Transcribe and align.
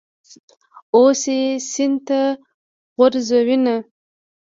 اوس 0.95 1.21
یې 1.35 1.41
سین 1.71 1.93
ته 2.07 2.19
غورځوینه. 2.97 3.75